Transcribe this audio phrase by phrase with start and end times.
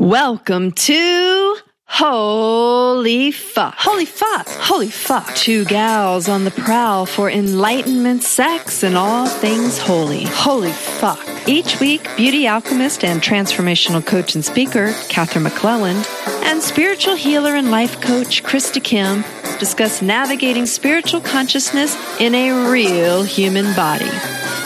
[0.00, 3.74] Welcome to Holy Fuck.
[3.76, 4.48] Holy Fuck.
[4.48, 5.34] Holy Fuck.
[5.34, 10.24] Two gals on the prowl for enlightenment, sex, and all things holy.
[10.24, 11.20] Holy Fuck.
[11.46, 16.08] Each week, beauty alchemist and transformational coach and speaker, Katherine McClelland,
[16.44, 19.22] and spiritual healer and life coach, Krista Kim,
[19.58, 24.10] discuss navigating spiritual consciousness in a real human body.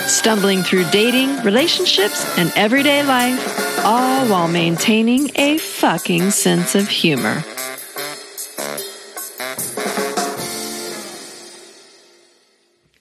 [0.07, 7.45] Stumbling through dating, relationships, and everyday life all while maintaining a fucking sense of humor.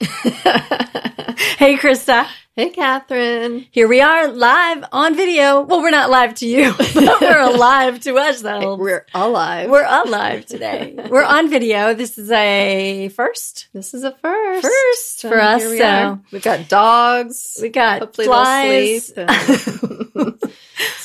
[1.58, 2.26] hey, Krista.
[2.56, 3.66] Hey, Katherine.
[3.72, 5.62] Here we are live on video.
[5.62, 8.76] Well, we're not live to you, but we're alive to us, though.
[8.78, 9.70] We're alive.
[9.70, 10.94] We're alive today.
[11.10, 11.94] we're on video.
[11.94, 13.66] This is a first.
[13.72, 14.62] This is a first.
[14.62, 15.64] First for us.
[15.64, 16.20] We so are.
[16.30, 17.58] we've got dogs.
[17.60, 19.12] we got Hopefully flies.
[19.12, 19.93] they'll sleep.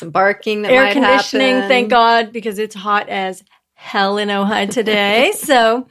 [0.09, 1.69] Some barking that air conditioning, happen.
[1.69, 3.43] thank God, because it's hot as
[3.75, 5.31] hell in Ojai today.
[5.35, 5.87] so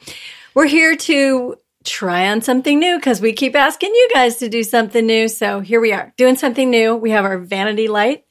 [0.54, 4.64] we're here to try on something new because we keep asking you guys to do
[4.64, 5.28] something new.
[5.28, 6.96] So here we are doing something new.
[6.96, 8.24] We have our vanity light.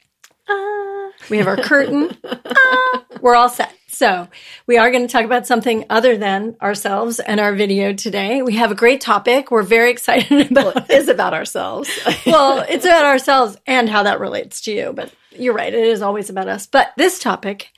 [0.49, 1.11] Ah.
[1.29, 2.15] we have our curtain.
[2.29, 3.05] Ah.
[3.21, 3.73] we're all set.
[3.89, 4.27] So
[4.65, 8.41] we are going to talk about something other than ourselves and our video today.
[8.41, 9.49] We have a great topic.
[9.49, 11.89] We're very excited about Well, it is about ourselves.
[12.25, 14.93] well, it's about ourselves and how that relates to you.
[14.93, 16.67] But you're right; it is always about us.
[16.67, 17.69] But this topic,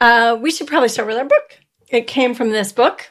[0.00, 1.60] uh, we should probably start with our book.
[1.88, 3.10] It came from this book.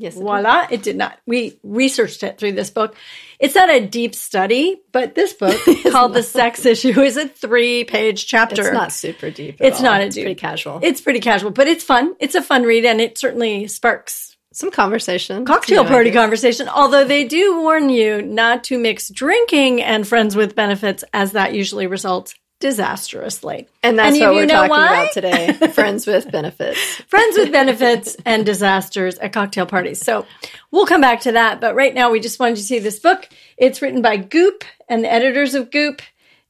[0.00, 0.16] Yes.
[0.16, 0.66] it Voila!
[0.70, 1.18] It did not.
[1.26, 2.96] We researched it through this book.
[3.38, 5.56] It's not a deep study, but this book
[5.92, 8.62] called "The Sex Issue" is a three-page chapter.
[8.62, 9.60] It's not super deep.
[9.60, 9.84] at It's all.
[9.84, 10.80] not a It's deep- pretty casual.
[10.82, 12.14] It's pretty casual, but it's fun.
[12.18, 15.44] It's a fun read, and it certainly sparks Some conversation.
[15.44, 16.20] cocktail party ideas.
[16.22, 16.68] conversation.
[16.68, 21.54] Although they do warn you not to mix drinking and friends with benefits, as that
[21.54, 23.68] usually results disastrously.
[23.82, 25.02] And that's And what we're talking why?
[25.02, 25.52] about today.
[25.72, 26.78] Friends with benefits.
[27.08, 30.00] Friends with benefits and disasters at cocktail parties.
[30.00, 30.26] So
[30.70, 31.60] we'll come back to that.
[31.60, 33.28] But right now, we just wanted you to see this book.
[33.56, 36.02] It's written by Goop and the editors of Goop.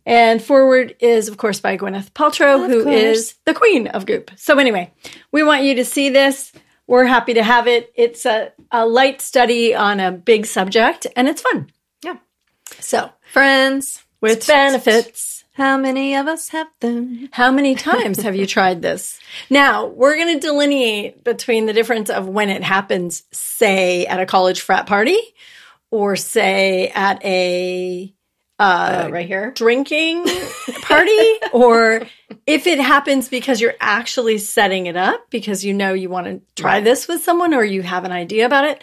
[0.06, 2.94] And forward is, of course, by Gwyneth Paltrow, Of who course.
[2.96, 4.30] is the queen of Goop.
[4.36, 4.92] So, anyway,
[5.30, 6.52] we want you to see this.
[6.86, 7.92] We're happy to have it.
[7.94, 11.70] It's a, a light study on a big subject, and it's fun.
[12.02, 12.16] Yeah.
[12.80, 14.02] So, Friends.
[14.22, 15.39] with benefits.
[15.60, 17.28] How many of us have them?
[17.32, 19.20] How many times have you tried this?
[19.50, 24.24] Now, we're going to delineate between the difference of when it happens, say, at a
[24.24, 25.18] college frat party
[25.90, 28.10] or, say, at a
[28.58, 29.50] uh, right here.
[29.50, 30.24] drinking
[30.80, 32.06] party, or
[32.46, 36.40] if it happens because you're actually setting it up because you know you want to
[36.62, 36.84] try Right.
[36.84, 38.82] this with someone or you have an idea about it,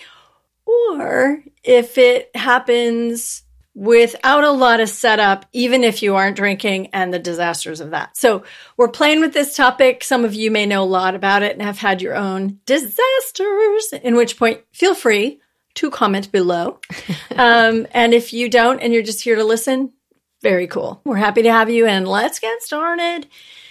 [0.68, 3.42] or if it happens
[3.78, 8.18] without a lot of setup, even if you aren't drinking and the disasters of that.
[8.18, 8.44] So
[8.76, 10.04] we're playing with this topic.
[10.04, 13.94] Some of you may know a lot about it and have had your own disasters,
[14.02, 15.40] in which point feel free
[15.76, 16.80] to comment below.
[17.38, 19.94] um, and if you don't and you're just here to listen,
[20.42, 21.00] very cool.
[21.04, 23.28] We're happy to have you and let's get started.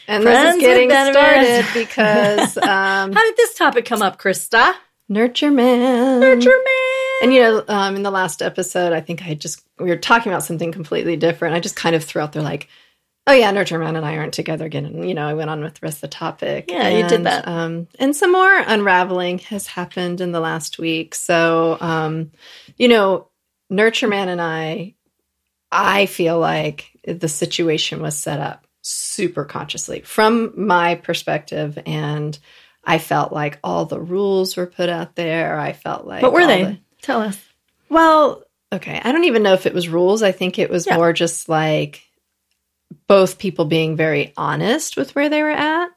[0.06, 4.72] And Friends this is getting started because um, How did this topic come up, Krista?
[5.08, 6.20] Nurture man.
[6.20, 7.22] Nurture man.
[7.22, 10.30] And you know, um, in the last episode, I think I just we were talking
[10.30, 11.54] about something completely different.
[11.54, 12.68] I just kind of threw out there like,
[13.26, 15.62] "Oh yeah, nurture man and I aren't together again." And you know, I went on
[15.62, 16.66] with the rest of the topic.
[16.68, 17.48] Yeah, you did that.
[17.48, 21.14] Um, and some more unraveling has happened in the last week.
[21.14, 22.32] So, um,
[22.76, 23.28] you know,
[23.70, 24.94] nurture man and I,
[25.72, 32.38] I feel like the situation was set up super consciously from my perspective and.
[32.86, 35.58] I felt like all the rules were put out there.
[35.58, 36.62] I felt like What were they?
[36.62, 37.38] the- Tell us.
[37.88, 38.42] well,
[38.72, 39.00] okay.
[39.02, 40.22] I don't even know if it was rules.
[40.22, 40.96] I think it was Yeah.
[40.96, 42.02] more just like
[43.08, 45.88] both people being very honest with where they were at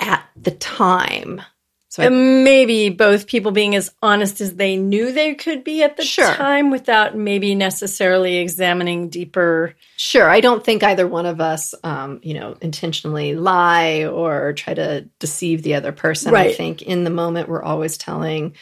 [0.00, 1.42] at the time.
[1.90, 5.82] So I, And maybe both people being as honest as they knew they could be
[5.82, 6.32] at the Sure.
[6.34, 9.74] time without maybe necessarily examining deeper.
[9.96, 14.72] sure, I don't think either one of us, um, you know, intentionally lie or try
[14.74, 16.32] to deceive the other person.
[16.34, 18.54] I think in the moment we're always telling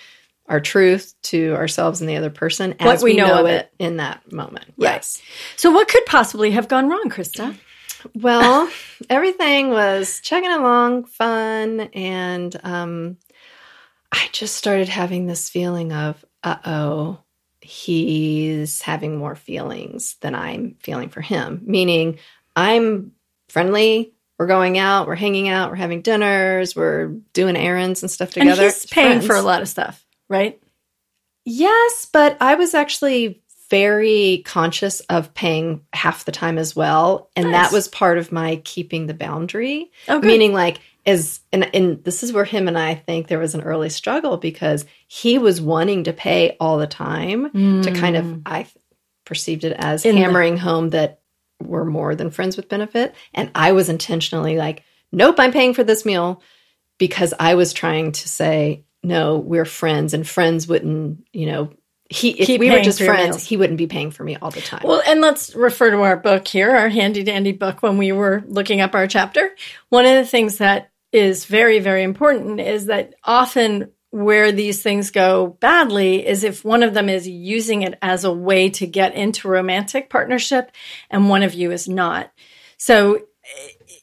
[0.49, 3.55] our truth to ourselves and the other person as What we we, know know, it,
[3.55, 3.73] it.
[3.79, 4.65] in that moment.
[4.79, 4.95] Right.
[4.95, 5.21] Yes.
[5.57, 7.55] So, what could possibly have gone wrong, Krista?
[8.15, 8.71] Well,
[9.09, 13.17] everything was chugging along, fun, and um,
[14.13, 17.19] I just started having this feeling of, uh oh,
[17.61, 21.63] he's having more feelings than I'm feeling for him.
[21.65, 22.19] Meaning,
[22.57, 23.13] I'm
[23.49, 24.15] friendly.
[24.39, 25.07] We're going out.
[25.09, 25.71] We're hanging out.
[25.71, 26.77] We're having dinners.
[26.77, 28.51] We're doing errands and stuff together.
[28.51, 29.27] and he's paying Friends.
[29.27, 30.61] for a lot of stuff, right?
[31.45, 37.31] Yes, but I was actually very conscious of paying half the time as well.
[37.37, 37.69] And Nice.
[37.71, 39.91] that was part of my keeping the boundary.
[40.07, 40.25] Good.
[40.25, 43.63] Meaning like as and, and this is where him and I think there was an
[43.63, 48.43] early struggle because he was wanting to pay all the time to kind of mm.
[48.47, 48.67] I
[49.25, 51.21] perceived it as In the- hammering home that
[51.63, 53.15] we're more than friends with benefit.
[53.35, 56.41] And I was intentionally like, nope, I'm paying for this meal
[56.99, 61.73] because I was trying to say, no, we're friends and friends wouldn't, you know,
[62.09, 64.63] he if Keep we were just friends, he wouldn't be paying for me all the
[64.63, 64.83] time.
[64.83, 68.43] Well, and let's refer to our book here, our handy dandy book, when we were
[68.47, 69.51] looking up our chapter.
[69.91, 75.11] One of the things that is very, very important is that often where these things
[75.11, 79.15] go badly is if one of them is using it as a way to get
[79.15, 80.73] into romantic partnership
[81.11, 82.33] and one of you is not.
[82.79, 83.21] So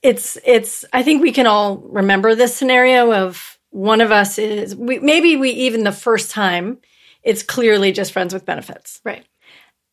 [0.03, 4.75] it's it's I think we can all remember this scenario of one of us is
[4.75, 6.77] we, maybe we even the first time
[7.25, 9.25] it's clearly just friends with benefits right.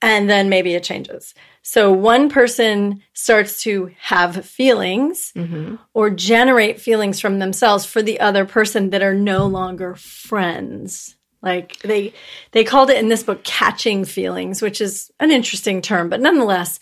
[0.00, 1.34] and then maybe it changes.
[1.62, 5.76] So one person starts to have feelings Mm-hmm.
[5.94, 11.16] or generate feelings from themselves for the other person that are no longer friends.
[11.40, 12.12] Like they
[12.52, 16.78] they called it in this book catching feelings, which is an interesting term, but nonetheless,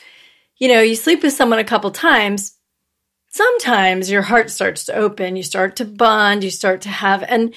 [0.59, 2.57] you know, you sleep with someone a couple times,
[3.29, 7.55] sometimes your heart starts to open, you start to bond, you start to have and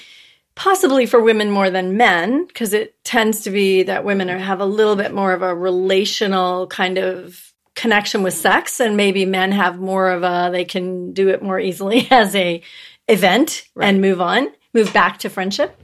[0.56, 4.60] possibly for women more than men because it tends to be that women are, have
[4.60, 9.52] a little bit more of a relational kind of connection with sex and maybe men
[9.52, 12.62] have more of a they can do it more easily as a
[13.08, 15.80] event and move on move back to friendship.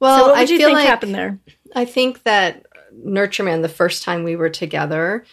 [0.00, 1.38] Well, so what would I you feel think like happened there?
[1.74, 5.24] I think that Nurture Man, the first time we were together,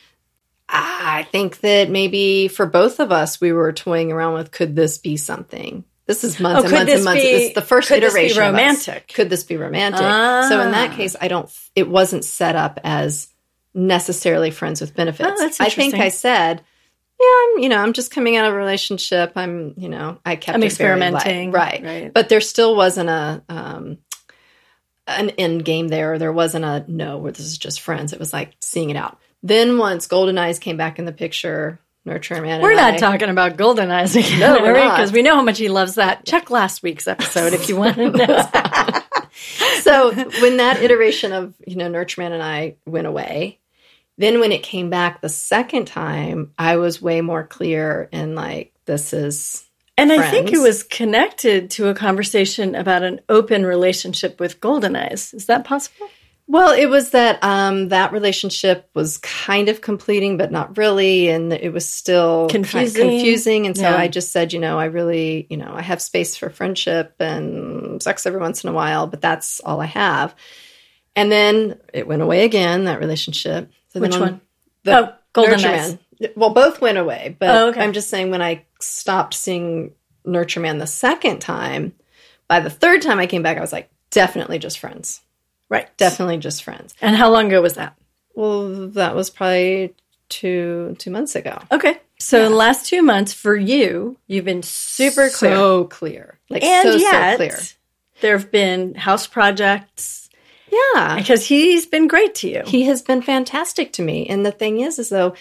[0.70, 4.98] I think that maybe for both of us, we were toying around with could this
[4.98, 5.84] be something?
[6.10, 7.22] This is months Oh, and months and months.
[7.22, 8.42] be- this is the first could this be iteration.
[8.42, 9.14] romantic?
[9.14, 10.00] Could this be romantic?
[10.00, 10.96] So in that Ah.
[10.96, 11.48] case, I don't.
[11.76, 13.28] It wasn't set up as
[13.76, 15.40] necessarily friends with benefits.
[15.40, 15.94] Oh, I think.
[15.94, 16.64] I said,
[17.22, 17.60] yeah, I'm.
[17.64, 19.34] You know, I'm just coming out of a relationship.
[19.36, 19.76] I'm.
[19.78, 21.14] You know, I kept I'm it very light.
[21.14, 21.52] experimenting.
[21.52, 21.84] right?
[21.84, 22.14] Right.
[22.14, 23.44] But there still wasn't a.
[23.48, 24.00] Um,
[25.08, 26.18] an end game there.
[26.20, 28.14] There wasn't a no where this is just friends.
[28.14, 29.20] It was like seeing it out.
[29.44, 32.62] Then once Golden Eyes came back in the picture, Nurture Man.
[32.62, 34.96] we're not I- talking about golden eyes again No, we're not.
[34.98, 37.98] because we know how much he loves that check last week's episode if you want
[37.98, 38.44] to know
[39.82, 43.60] so when that iteration of you know Nurture Man and I went away,
[44.18, 48.74] then when it came back the second time, I was way more clear and like
[48.86, 49.66] this is
[49.98, 54.96] And I think it was connected to a conversation about an open relationship with Golden
[54.96, 55.34] Eyes.
[55.34, 56.10] Is that possible?
[56.52, 61.54] Well, it was that um that relationship was kind of completing, but not really, and
[61.54, 63.08] it was still kind of Confusing.
[63.10, 63.66] confusing.
[63.68, 63.96] And so Yeah.
[63.96, 68.02] I just said, you know, I really, you know, I have space for friendship and
[68.02, 70.34] sex every once in a while, but that's all I have.
[71.16, 72.86] And then it went away again.
[72.86, 73.72] That relationship.
[73.90, 74.42] So Which on- one?
[74.86, 76.00] The Oh, Golden Man.
[76.36, 77.82] Well, both went away, but Oh, okay.
[77.82, 79.92] I'm just saying when I stopped seeing
[80.26, 81.94] Nurture Man the second time,
[82.48, 85.22] by the third time I came back, I was like, definitely just friends.
[85.70, 85.96] Right.
[85.98, 86.96] Definitely just friends.
[87.02, 87.96] And how long ago was that?
[88.34, 89.94] Well, that was probably
[90.30, 91.60] two two months ago.
[91.72, 92.00] Okay.
[92.20, 95.56] So in the last two months for you, you've been super clear.
[95.56, 96.40] So clear.
[96.50, 97.60] Like and so, yet, so clear.
[98.22, 100.30] there have been house projects
[100.70, 101.16] Yeah.
[101.18, 102.64] because he's been great to you.
[102.66, 104.28] He has been fantastic to me.
[104.28, 105.34] And the thing is, is though,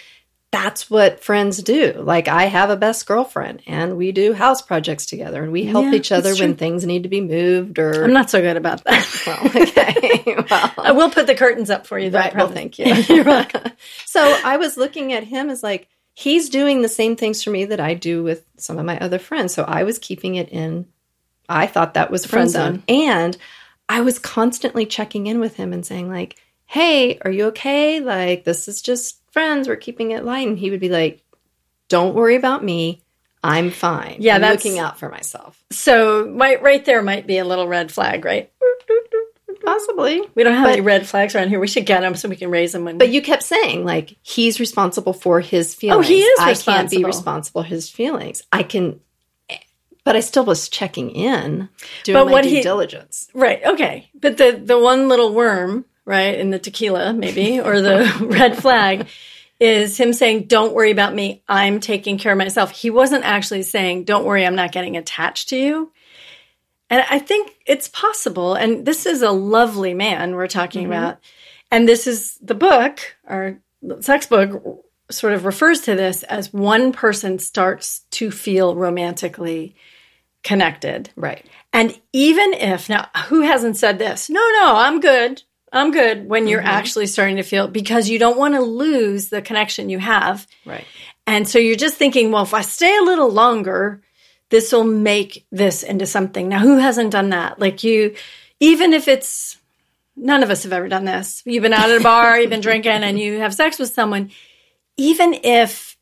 [0.51, 1.93] that's what friends do.
[1.97, 5.85] Like I have a best girlfriend and we do house projects together and we help
[5.85, 8.83] Yeah, each other when things need to be moved or I'm not so good about
[8.85, 9.23] that.
[9.27, 10.25] well, okay.
[10.51, 12.09] well, I will put the curtains up for you.
[12.11, 12.35] Though, right.
[12.35, 12.87] Well, thank you.
[12.87, 13.73] You're welcome.
[14.07, 17.67] so I was looking at him as like he's doing the same things for me
[17.67, 19.53] that I do with some of my other friends.
[19.55, 20.87] So I was keeping it in.
[21.49, 23.37] I thought that was friend Friend zone, and
[23.89, 28.01] I was constantly checking in with him and saying like, "Hey, are you okay?
[28.01, 29.69] Like this is just friends.
[29.69, 31.23] We're keeping it light." And he would be like,
[31.89, 33.03] "Don't worry about me.
[33.43, 34.17] I'm fine.
[34.19, 35.63] Yeah, I'm that's- looking out for myself.
[35.71, 38.51] So right, right there might be a little red flag, right?
[39.65, 41.61] Possibly." We don't have But- any red flags around here.
[41.61, 42.85] We should get them so we can raise them.
[42.85, 46.07] When But you kept saying like he's responsible for his feelings.
[46.07, 47.07] Oh, he is I can't be responsible.
[47.07, 48.43] responsible for his feelings.
[48.53, 49.01] I can,
[50.05, 51.69] but I still was checking in,
[52.05, 53.29] doing But my what due he- diligence.
[53.35, 53.61] Right.
[53.65, 54.11] Okay.
[54.15, 59.07] But the the one little worm, right, in the tequila, maybe, or the red flag,
[59.61, 61.43] is him saying, "Don't worry about me.
[61.49, 65.49] I'm taking care of myself." He wasn't actually saying, "Don't worry, I'm not getting attached
[65.51, 65.93] to you."
[66.91, 68.55] And I think it's possible.
[68.55, 70.93] And this is a lovely man we're talking mm-hmm.
[70.93, 71.19] about.
[71.71, 73.59] And this is the book, our
[74.01, 79.75] sex book, sort of refers to this as one person starts to feel romantically
[80.43, 81.11] connected.
[81.17, 81.45] Right.
[81.73, 84.31] And even if, now, who hasn't said this?
[84.31, 85.43] No, no, I'm good.
[85.73, 86.67] I'm good when you're Mhm.
[86.67, 90.47] actually starting to feel because you don't want to lose the connection you have.
[90.65, 90.85] Right.
[91.27, 94.01] And so you're just thinking, well, if I stay a little longer,
[94.51, 96.49] this will make this into something.
[96.49, 97.59] Now, who hasn't done that?
[97.59, 98.15] Like you,
[98.61, 99.59] even if it's
[100.17, 101.43] none of us have ever done this.
[101.45, 104.31] You've been out at a bar, you've been drinking, and you have sex with someone.
[104.97, 105.98] Even if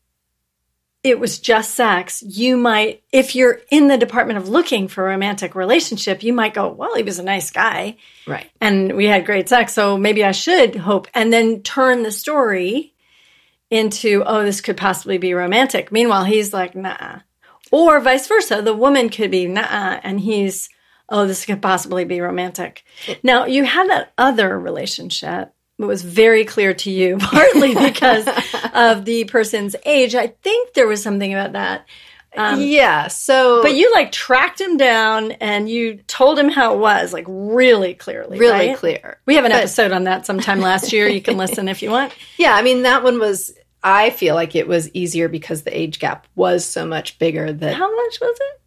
[1.09, 5.09] it was just sex, you might, if you're in the department of looking for a
[5.11, 8.49] romantic relationship, you might go, well, he was a nice guy Right.
[8.61, 12.93] and we had great sex, so maybe I should hope, and then turn the story
[13.69, 15.91] into, oh, this could possibly be romantic.
[15.91, 17.19] Meanwhile, he's like, nah.
[17.71, 18.61] Or vice versa.
[18.61, 20.69] The woman could be, nah, and he's,
[21.09, 22.83] oh, this could possibly be romantic.
[23.23, 25.53] Now, you had that other relationship.
[25.79, 28.27] It was very clear to you, partly because
[28.73, 30.15] of the person's age.
[30.15, 31.85] I think there was something about that.
[32.35, 33.07] Um, yeah.
[33.07, 37.25] So, but you like tracked him down and you told him how it was, like
[37.27, 38.37] really clearly.
[38.37, 38.77] really right?
[38.77, 39.19] clear.
[39.25, 41.07] We have an But- episode on that sometime last year.
[41.07, 42.13] You can listen if you want.
[42.37, 43.53] Yeah, I mean that one was.
[43.83, 47.73] I feel like it was easier because the age gap was so much bigger that
[47.75, 48.61] How much was it?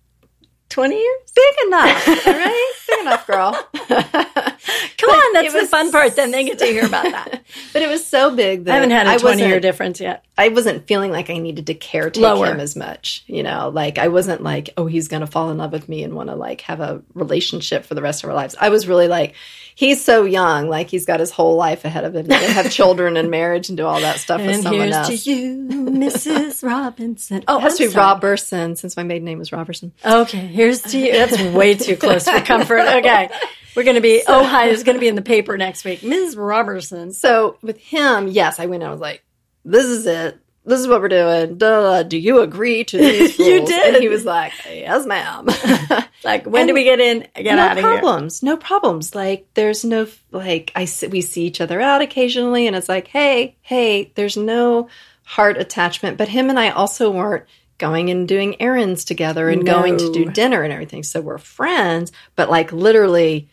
[0.70, 1.20] 20 years?
[1.34, 2.72] big enough, all right?
[2.88, 3.52] Big enough, girl.
[3.72, 6.16] Come on, that's it the was- fun part.
[6.16, 7.42] Then they get to hear about that.
[7.72, 10.24] but it was so big that I haven't had a I 20 year difference yet.
[10.40, 12.46] I wasn't feeling like I needed to caretake Lower.
[12.46, 13.22] him as much.
[13.26, 16.02] You know, like I wasn't like, oh, he's going to fall in love with me
[16.02, 18.56] and want to like have a relationship for the rest of our lives.
[18.58, 19.34] I was really like,
[19.74, 23.18] he's so young, like he's got his whole life ahead of him to have children
[23.18, 25.24] and marriage and do all that stuff and with someone here's else.
[25.24, 26.62] to you, Mrs.
[26.66, 27.44] Robinson.
[27.46, 28.06] Oh, it has I'm to be sorry.
[28.06, 29.92] Robertson since my maiden name was Robertson.
[30.04, 31.12] Okay, here's to you.
[31.12, 32.80] That's way too close for comfort.
[32.80, 33.28] Okay.
[33.76, 36.02] We're going to be, oh, hi, it's going to be in the paper next week.
[36.02, 36.36] Ms.
[36.36, 37.12] Robertson.
[37.12, 38.82] So with him, yes, I went.
[38.82, 39.22] and I was like,
[39.64, 40.38] "This is it.
[40.64, 41.56] This is what we're doing.
[41.56, 43.94] Duh, do you agree to these You did.
[43.94, 45.46] And he was like, "Yes, ma'am."
[46.22, 47.26] Like, when And do we get in?
[47.34, 47.92] Get no out of here.
[47.98, 48.42] problems.
[48.42, 49.14] No problems.
[49.14, 53.56] Like there's no like I we see each other out occasionally, and it's like, hey,
[53.62, 54.12] hey.
[54.14, 54.88] There's no
[55.24, 56.18] heart attachment.
[56.18, 57.46] But him and I also weren't
[57.78, 61.04] going and doing errands together and going to do dinner and everything.
[61.04, 63.48] So we're friends, but like literally.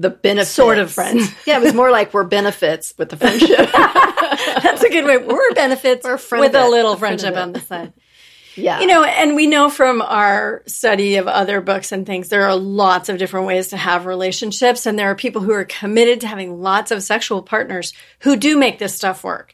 [0.00, 1.30] The benefits, Sort of friends.
[1.46, 3.70] yeah, it was more like we're benefits with the friendship.
[4.62, 5.18] That's a good way.
[5.18, 7.92] We're benefits We're with a little friendship on the side.
[8.56, 12.44] yeah, You know, and we know from our study of other books and things, there
[12.44, 14.86] are lots of different ways to have relationships.
[14.86, 18.56] And there are people who are committed to having lots of sexual partners who do
[18.56, 19.52] make this stuff work.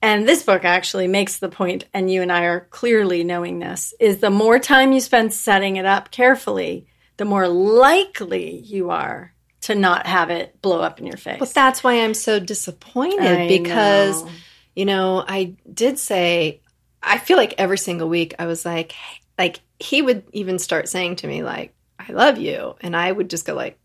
[0.00, 3.92] And this book actually makes the point, and you and I are clearly knowing this,
[3.98, 9.34] is the more time you spend setting it up carefully, the more likely you are
[9.62, 11.38] to not have it blow up in your face.
[11.38, 14.30] But that's why I'm so disappointed I because, know.
[14.74, 16.60] you know, I did say,
[17.02, 18.94] I feel like every single week I was like,
[19.38, 22.76] like he would even start saying to me, like, I love you.
[22.80, 23.78] And I would just go, like,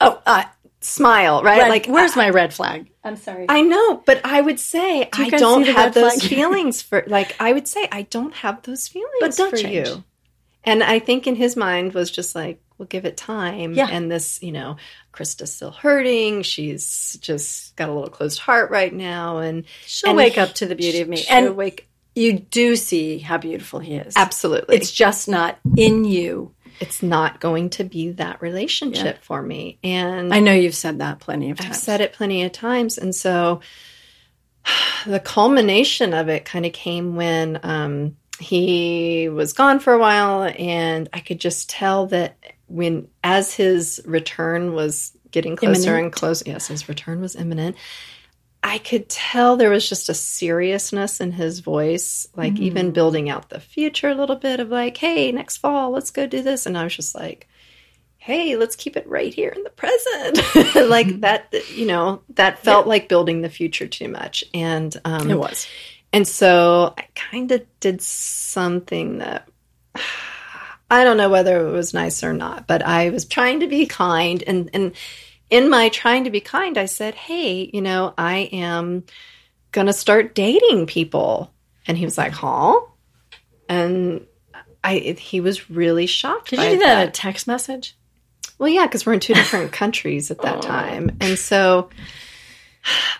[0.00, 0.44] oh, uh,
[0.80, 1.62] smile, right?
[1.62, 2.90] red- like, where's I, my red flag?
[3.04, 3.46] I'm sorry.
[3.48, 7.52] I know, but I would say, Do I don't have those feelings for, like, I
[7.52, 9.88] would say, I don't have those feelings But don't for change.
[9.88, 10.04] you.
[10.64, 13.74] And I think in his mind was just like, we'll give it time.
[13.74, 13.88] Yeah.
[13.90, 14.76] And this, you know,
[15.12, 16.42] Krista's still hurting.
[16.42, 19.38] She's just got a little closed heart right now.
[19.38, 21.24] And She'll and wake up to the beauty of me.
[21.28, 24.14] And wake you do see how beautiful he is.
[24.16, 24.76] absolutely.
[24.76, 26.54] It's just not in you.
[26.80, 29.78] it's not going to be that relationship for me.
[29.84, 31.70] And I know you've said that plenty of times.
[31.70, 32.98] I've said it plenty of times.
[32.98, 33.60] And so
[35.06, 40.42] the culmination of it kind of came when um, he was gone for a while.
[40.58, 42.36] And I could just tell that
[42.68, 46.04] when, as his return was getting closer Imminent.
[46.04, 47.76] and closer, yes, his return was imminent.
[48.62, 52.60] I could tell there was just a seriousness in his voice, like Mm.
[52.60, 56.26] even building out the future a little bit of like, hey, next fall, let's go
[56.26, 56.66] do this.
[56.66, 57.48] And I was just like,
[58.18, 60.40] hey, let's keep it right here in the present.
[60.90, 64.42] like that, you know, that felt like building the future too much.
[64.52, 65.68] And, um, it was.
[66.12, 69.46] and so I kind of did something that
[70.90, 73.86] I don't know whether it was nice or not, but I was trying to be
[73.86, 74.42] kind.
[74.46, 74.92] And, and
[75.50, 79.04] in my trying to be kind, I said, Hey, you know, I am
[79.72, 81.52] going to start dating people.
[81.86, 82.80] And he was like, Huh?
[83.68, 84.26] And
[84.84, 86.50] I, he was really shocked.
[86.50, 87.96] Did by you do that a text message?
[88.58, 91.90] well, yeah, because we're in two different countries at that time, and so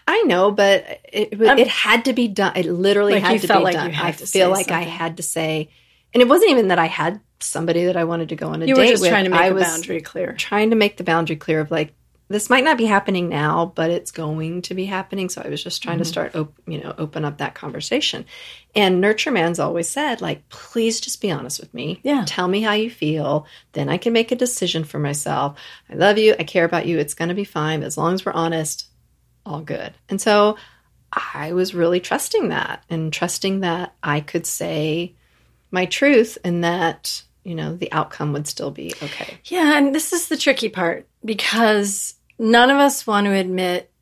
[0.06, 2.52] I know, but it it, Um, it had to be done.
[2.56, 3.94] It literally Like had to be like done.
[3.94, 5.68] I to feel like I had to say,
[6.14, 8.66] and it wasn't even that I had somebody that I wanted to go on a
[8.66, 9.10] You date were just with.
[9.10, 10.32] trying to make I was boundary clear.
[10.32, 11.92] trying to make the boundary clear of like
[12.28, 15.28] this might not be happening now, but it's going to be happening.
[15.28, 16.10] So I was just trying to mm-hmm.
[16.10, 18.24] start, op- you know, open up that conversation.
[18.74, 22.00] And Nurture Man's always said, like, please just be honest with me.
[22.02, 22.24] Yeah.
[22.26, 23.46] Tell me how you feel.
[23.72, 25.56] Then I can make a decision for myself.
[25.88, 26.34] I love you.
[26.36, 26.98] I care about you.
[26.98, 27.84] It's going to be fine.
[27.84, 28.88] As long as we're honest,
[29.44, 29.94] all good.
[30.08, 30.56] And so
[31.12, 35.14] I was really trusting that and trusting that I could say
[35.76, 39.36] my truth and that, you know, the outcome would still be okay.
[39.44, 43.92] Yeah, and this is the tricky part because none of us want to admit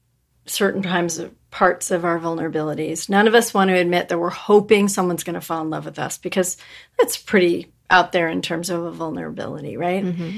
[0.46, 3.08] certain times of parts of our vulnerabilities.
[3.08, 5.84] None of us want to admit that we're hoping someone's going to fall in love
[5.84, 6.56] with us because
[6.96, 10.04] that's pretty out there in terms of a vulnerability, right?
[10.04, 10.36] Mm-hmm.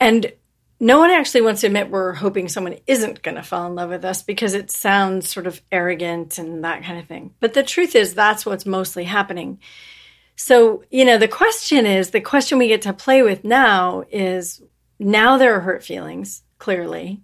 [0.00, 0.32] And
[0.80, 3.90] no one actually wants to admit we're hoping someone isn't going to fall in love
[3.90, 7.34] with us because it sounds sort of arrogant and that kind of thing.
[7.38, 9.60] But the truth is, that's what's mostly happening.
[10.44, 14.60] So, you know, the question is the question we get to play with now is
[14.98, 17.20] now there are hurt feelings, clearly.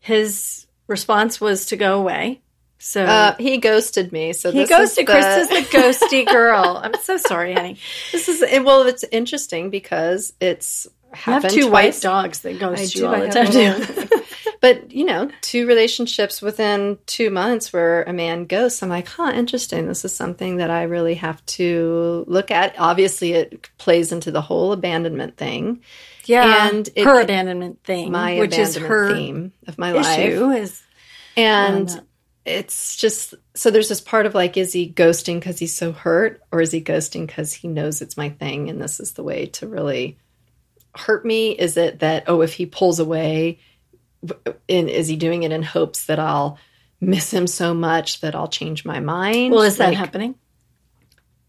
[0.00, 2.42] His response was to go away.
[2.78, 4.32] So Uh, he ghosted me.
[4.34, 6.78] So he is to the- Chris as the ghosty girl.
[6.82, 7.78] I'm so sorry, honey.
[8.10, 11.94] This is well, it's interesting because it's You have two twice.
[11.94, 14.08] white dogs that ghost I you do, all I the time.
[14.62, 14.72] a too.
[14.74, 18.82] little- but you know, two relationships within two months where a man ghosts.
[18.82, 19.86] I'm like, huh, interesting.
[19.88, 22.74] This is something that I really have to look at.
[22.78, 25.80] Obviously, it plays into the whole abandonment thing,
[26.24, 30.18] yeah, And it- her abandonment thing, my which is abandonment her theme of my life.
[30.18, 30.82] issue, is
[31.36, 32.00] And Um,
[32.44, 36.42] it's just so there's this part of like, is he ghosting because he's so hurt,
[36.52, 39.46] or is he ghosting because he knows it's my thing and this is the way
[39.46, 40.18] to really
[40.94, 41.52] hurt me?
[41.52, 43.60] Is it that oh, if he pulls away,
[44.68, 46.58] is he doing it in hopes that I'll
[47.00, 49.52] miss him so much that I'll change my mind?
[49.52, 50.34] well, is that Like, happening?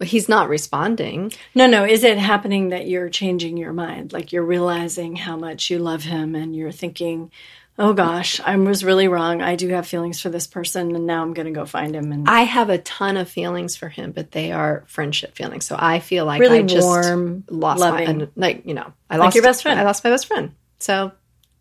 [0.02, 1.32] He's not responding.
[1.56, 1.86] No, no.
[1.86, 4.12] Is it happening that you're changing your mind?
[4.12, 7.32] Like you're realizing how much you love him and you're thinking,
[7.80, 9.42] oh gosh, I was really wrong.
[9.42, 12.12] I do have feelings for this person and now I'm going to go find him.
[12.12, 15.66] And I have a ton of feelings for him, but they are friendship feelings.
[15.66, 18.06] So I feel like Really I just warm, lost loving.
[18.06, 19.80] my and, like you know I Like your best friend.
[19.80, 20.54] I lost my best friend.
[20.80, 21.14] So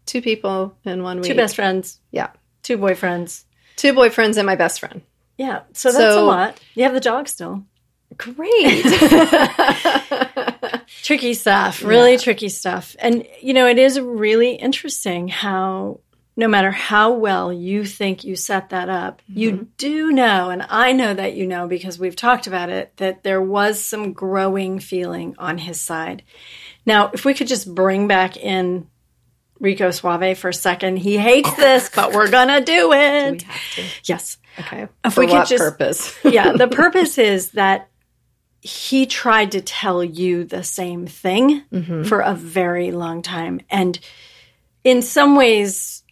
[0.06, 1.30] two people in one week.
[1.30, 2.30] two best friends, Yeah,
[2.62, 3.44] two boyfriends.
[3.76, 5.02] two boyfriends and my best friend.
[5.38, 5.62] Yeah.
[5.73, 6.61] So that's a lot.
[6.75, 7.64] You have the dog still.
[8.16, 8.85] Great.
[11.02, 12.94] tricky stuff, really tricky stuff.
[12.99, 16.00] And, you know, it is really interesting how
[16.37, 19.64] no matter how well you think you set that up, you mm-hmm.
[19.76, 23.42] do know, and I know that you know because we've talked about it, that there
[23.42, 26.22] was some growing feeling on his side.
[26.87, 28.88] Now, if we could just bring back in
[29.62, 33.44] Rico Suave for a second, he hates this, but we're going to do it.
[34.05, 34.37] Yes.
[34.59, 34.88] okay.
[35.05, 36.18] If For we could just- purpose?
[36.25, 37.88] yeah, the purpose is that
[38.61, 42.03] he tried to tell you the same thing mm-hmm.
[42.05, 43.61] for a very long time.
[43.70, 43.98] And
[44.85, 46.03] in some ways,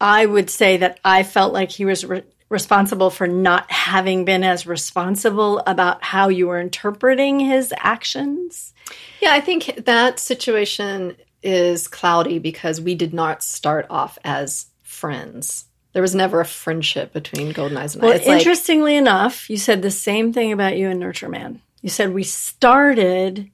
[0.00, 4.44] I would say that I felt like he was re- responsible for not having been
[4.44, 8.74] as responsible about how you were interpreting his actions.
[9.20, 15.66] yeah, I think that situation is cloudy because we did not start off as friends.
[15.92, 18.16] There was never a friendship between Golden Eyes and Well, I.
[18.16, 21.60] It's like, interestingly enough, you said the same thing about you and Nurture Man.
[21.82, 23.50] You said we started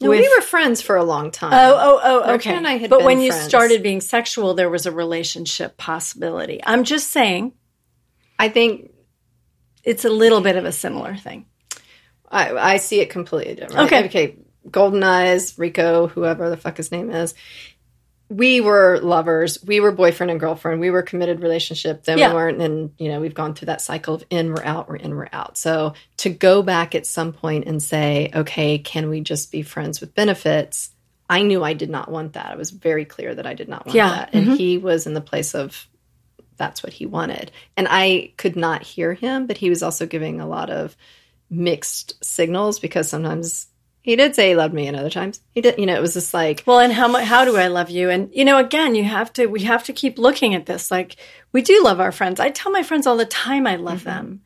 [0.00, 1.52] no, with we were friends for a long time.
[1.52, 2.56] Oh, oh, oh, Nurture okay.
[2.56, 3.48] and I had but when you friends.
[3.48, 6.60] started being sexual, there was a relationship possibility.
[6.64, 7.54] I'm just saying
[8.38, 8.90] I think
[9.84, 11.44] it's a little bit of a similar thing.
[12.30, 13.86] I, I see it completely different.
[13.86, 14.04] Okay.
[14.06, 14.36] Okay.
[14.68, 17.34] Golden Eyes, Rico, whoever the fuck his name is.
[18.28, 19.62] We were lovers.
[19.64, 20.80] We were boyfriend and girlfriend.
[20.80, 22.04] We were committed relationship.
[22.04, 22.28] Then Yeah.
[22.28, 22.62] we weren't.
[22.62, 25.28] And, you know, we've gone through that cycle of in, we're out, we're in, we're
[25.32, 25.58] out.
[25.58, 30.00] So to go back at some point and say, okay, can we just be friends
[30.00, 30.90] with benefits?
[31.28, 32.52] I knew I did not want that.
[32.52, 34.10] I was very clear that I did not want Yeah.
[34.10, 34.30] that.
[34.32, 34.56] And mm-hmm.
[34.56, 35.88] he was in the place of
[36.56, 37.50] that's what he wanted.
[37.76, 40.96] And I could not hear him, but he was also giving a lot of
[41.48, 43.66] mixed signals because sometimes
[44.10, 46.14] he did say he loved me and other times he did you know it was
[46.14, 48.10] just like Well, and how mu- how do I love you?
[48.10, 50.90] And you know, again, you have to we have to keep looking at this.
[50.90, 51.14] Like
[51.52, 52.40] we do love our friends.
[52.40, 54.40] I tell my friends all the time I love them.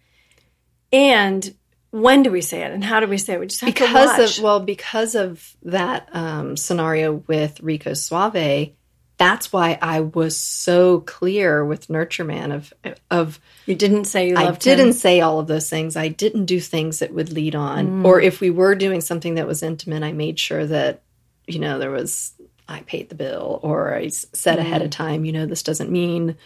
[0.92, 1.54] And
[1.92, 3.40] when do we say it, and how do we say it?
[3.40, 3.90] We just have to watch.
[3.90, 8.72] because of well because of that um, scenario with rico suave
[9.16, 12.72] that's why i was so clear with nurture man of
[13.10, 14.92] of you didn't say you I didn't him.
[14.92, 15.96] say all of those things.
[15.96, 18.02] I didn't do things that would lead on.
[18.02, 18.04] Mm.
[18.04, 21.00] Or if we were doing something that was intimate, I made sure that,
[21.46, 22.34] you know, there was,
[22.68, 24.84] I paid the bill or I said ahead Mm.
[24.84, 26.36] of time, you know, this doesn't mean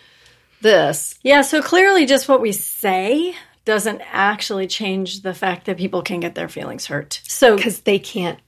[0.61, 1.18] this.
[1.22, 6.20] Yeah, so clearly just what we say doesn't actually change the fact that people can
[6.20, 7.20] get their feelings hurt.
[7.26, 8.38] So Because they can't,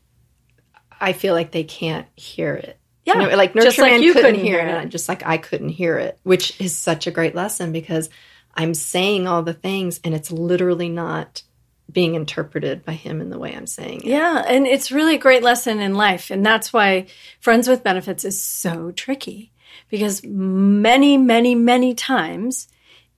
[1.00, 2.78] I feel like they can't hear it.
[3.04, 4.88] Yeah, You know, like Nurture just like Man you couldn't, couldn't hear it, it.
[4.90, 8.10] just like I couldn't hear it, which is such a great lesson because
[8.54, 11.42] I'm saying all the things and it's literally not
[11.90, 14.06] being interpreted by him in the way I'm saying it.
[14.06, 16.30] Yeah, and it's really a great lesson in life.
[16.30, 17.06] And that's why
[17.40, 19.52] Friends with Benefits is so tricky
[19.88, 22.68] because many, many, many times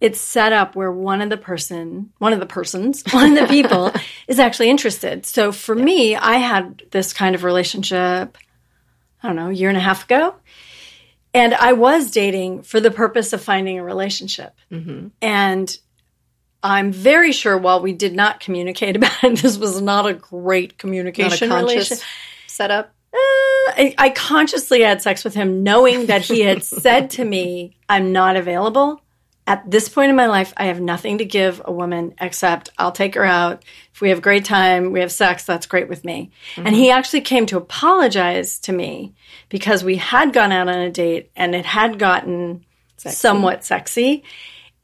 [0.00, 3.52] it's set up where one of the person, one of the persons, one of the
[3.52, 3.92] people
[4.26, 5.24] is actually interested.
[5.26, 8.36] So for me, I had this kind of relationship,
[9.22, 10.34] I don't know, a year and a half ago.
[11.34, 14.54] And I was dating for the purpose of finding a relationship.
[14.70, 15.08] Mm-hmm.
[15.22, 15.78] And
[16.62, 20.72] I'm very sure while we did not communicate about it, this was not a great
[20.72, 21.98] Not communication relationship.
[21.98, 22.04] conscious
[22.46, 22.94] setup.
[23.14, 23.18] Uh,
[23.74, 28.12] I, I consciously had sex with him knowing that he had said to me, I'm
[28.12, 29.01] not available.
[29.44, 32.92] At this point in my life, I have nothing to give a woman except I'll
[32.92, 33.64] take her out.
[33.92, 36.30] If we have a great time, we have sex, that's great with me.
[36.56, 36.76] And mm-hmm.
[36.76, 39.14] he actually came to apologize to me
[39.48, 42.64] because we had gone out on a date and it had gotten
[42.96, 44.22] somewhat sexy.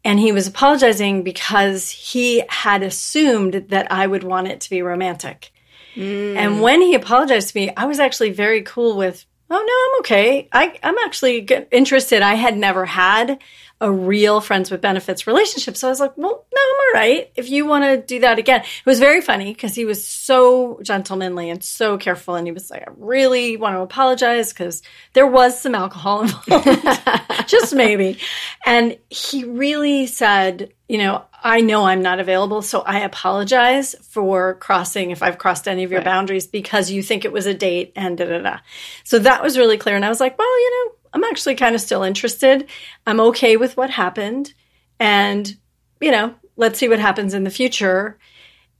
[0.04, 4.82] And he was apologizing because he had assumed that I would want it to be
[4.82, 5.52] romantic.
[5.94, 6.36] Mm.
[6.36, 10.00] And when he apologized to me, I was actually very cool with, oh, no, I'm
[10.00, 10.48] okay.
[10.52, 12.22] I, I'm actually interested.
[12.22, 13.38] I had never had
[13.80, 15.76] a real friends with benefits relationship.
[15.76, 17.30] So I was like, well, no, I'm all right.
[17.36, 18.60] If you want to do that again.
[18.62, 22.34] It was very funny because he was so gentlemanly and so careful.
[22.34, 27.46] And he was like, I really want to apologize because there was some alcohol involved,
[27.46, 28.18] just maybe.
[28.66, 34.54] And he really said, you know, I know I'm not available, so I apologize for
[34.54, 37.92] crossing if I've crossed any of your boundaries because you think it was a date
[37.94, 38.58] and da da da.
[39.04, 39.94] So that was really clear.
[39.94, 42.68] And I was like, well, you know, I'm actually kind of still interested.
[43.06, 44.52] I'm okay with what happened.
[45.00, 45.56] And,
[46.00, 48.18] you know, let's see what happens in the future.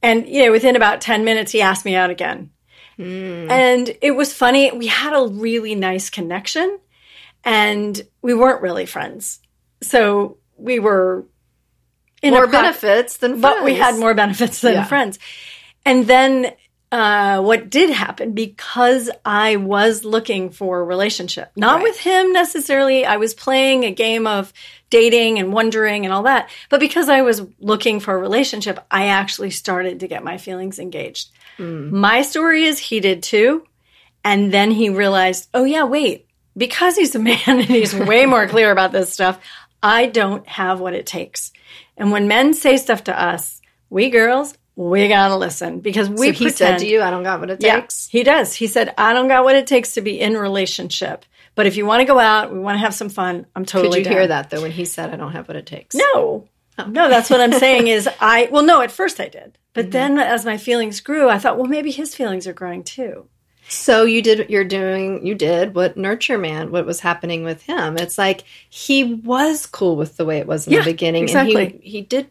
[0.03, 2.51] And, you know, within about 10 minutes, he asked me out again.
[2.97, 3.51] Hmm.
[3.51, 4.71] And it was funny.
[4.73, 6.79] We had a really nice connection
[7.45, 9.41] and we weren't really friends.
[9.83, 11.25] So we were
[12.23, 14.85] in More a pro- benefits than but we had more benefits than Yeah.
[14.85, 15.21] friends.
[15.87, 16.53] And then
[16.91, 21.83] uh, what did happen because I was looking for a relationship, not Right.
[21.83, 23.05] with him necessarily.
[23.05, 24.53] I was playing a game of
[24.91, 29.09] dating and wondering and all that, but because I was looking for a relationship, I
[29.09, 31.29] actually started to get my feelings engaged.
[31.59, 33.65] My story is he did too.
[34.25, 38.47] And then he realized, oh, yeah, wait, because he's a man and he's way more
[38.55, 39.39] clear about this stuff,
[39.83, 41.53] I don't have what it takes.
[41.97, 46.33] And when men say stuff to us, we girls, we gotta listen because we So
[46.33, 46.57] he pretend.
[46.57, 48.07] said to you, I don't got what it Yeah, takes.
[48.09, 48.55] he does.
[48.55, 51.25] He said, I don't got what it takes to be in relationship.
[51.57, 53.91] But if you want to go out, we want to have some fun, I'm totally
[53.91, 54.13] Could you down.
[54.13, 55.97] hear that though when he said, I don't have what it takes?
[55.97, 56.47] No.
[56.87, 59.59] No, that's what I'm saying is I well no, at first I did.
[59.75, 59.91] But Mm-hmm.
[59.91, 63.27] then as my feelings grew, I thought, well maybe his feelings are growing too.
[63.71, 67.63] So you did what you're doing you did what nurture man what was happening with
[67.63, 67.97] him.
[67.97, 71.49] It's like he was cool with the way it was in Yeah, the beginning and
[71.49, 72.29] he he did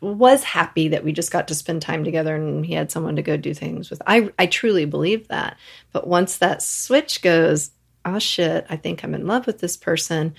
[0.00, 3.22] was happy that we just got to spend time together and he had someone to
[3.22, 4.00] go do things with.
[4.06, 5.56] I I truly believe that.
[5.92, 7.70] But once that switch goes,
[8.04, 10.34] oh shit, I think I'm in love with this person.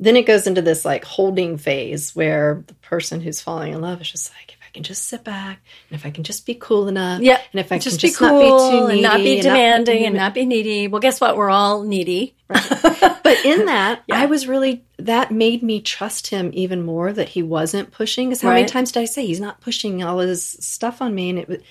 [0.00, 4.00] Then it goes into this like holding phase where the person who's falling in love
[4.00, 6.54] is just like, if I can just sit back and if I can just be
[6.54, 7.40] cool enough, Yeah.
[7.52, 9.32] and if I just can be just cool not be too needy and not be
[9.34, 10.88] and demanding and not be needy.
[10.88, 11.36] Well guess what?
[11.36, 12.34] We're all needy.
[12.48, 14.18] But in that, Yeah.
[14.20, 18.28] I was really that made me trust him even more that he wasn't pushing.
[18.28, 21.30] Because how many times did I say he's not pushing all his stuff on me?
[21.30, 21.62] And it,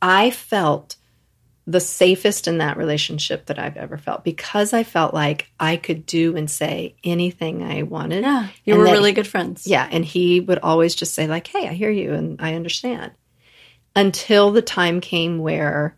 [0.00, 0.96] I felt
[1.64, 6.06] the safest in that relationship that I've ever felt because I felt like I could
[6.06, 8.24] do and say anything I wanted.
[8.24, 8.48] Yeah.
[8.64, 9.64] You were that- really good friends.
[9.64, 13.12] Yeah, and he would always just say like, "Hey, I hear you and I understand."
[13.94, 15.96] Until the time came where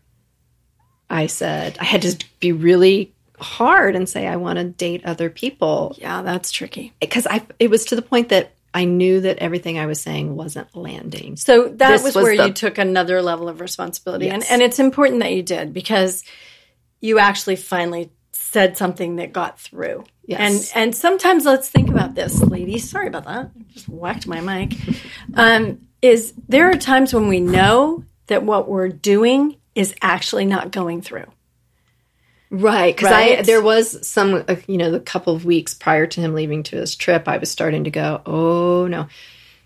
[1.09, 5.29] I said I had to be really hard and say I want to date other
[5.29, 6.93] people Yeah, that's tricky.
[6.99, 10.35] because I it was to the point that I knew that everything I was saying
[10.35, 11.37] wasn't landing.
[11.37, 14.29] So that was, was where the- you took another level of responsibility.
[14.29, 16.23] And, and it's important that you did because
[16.99, 20.03] you actually finally said something that got through.
[20.25, 20.71] Yes.
[20.75, 22.89] And and sometimes let's think about this, ladies.
[22.89, 23.51] Sorry about that.
[23.57, 24.73] I just whacked my mic.
[25.35, 30.71] Um, is there are times when we know that what we're doing is actually not
[30.71, 31.25] going through.
[32.61, 36.21] Right, because I there was some uh, you know the couple of weeks prior to
[36.21, 39.07] him leaving to his trip, I was starting to go, oh no,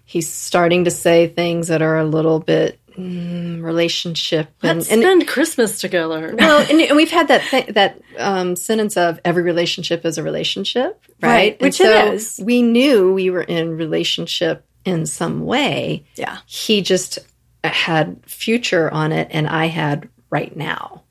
[0.05, 5.01] he's starting to say things that are a little bit mm, relationship and, Let's and
[5.01, 6.35] spend Christmas together.
[6.39, 10.23] well, and, and we've had that th- that um, sentence of every relationship is a
[10.23, 11.29] relationship, right?
[11.29, 12.41] Right, And which so is.
[12.43, 16.05] We knew we were in relationship in some way.
[16.15, 16.39] Yeah.
[16.47, 17.19] He just
[17.63, 21.03] had future on it, and I had right now.